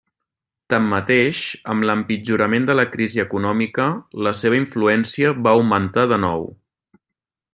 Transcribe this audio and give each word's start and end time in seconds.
Tanmateix, 0.73 1.41
amb 1.73 1.85
l'empitjorament 1.89 2.65
de 2.69 2.77
la 2.79 2.85
crisi 2.95 3.21
econòmica, 3.25 3.87
la 4.29 4.33
seva 4.41 4.59
influència 4.63 5.37
va 5.49 5.55
augmentar 5.59 6.07
de 6.15 6.23
nou. 6.27 6.49